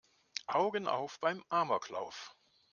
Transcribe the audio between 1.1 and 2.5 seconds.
beim Amoklauf!